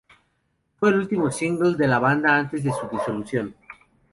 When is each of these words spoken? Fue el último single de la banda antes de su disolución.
Fue 0.79 0.89
el 0.89 0.95
último 0.97 1.29
single 1.29 1.75
de 1.75 1.87
la 1.87 1.99
banda 1.99 2.35
antes 2.35 2.63
de 2.63 2.71
su 2.73 2.87
disolución. 2.87 3.53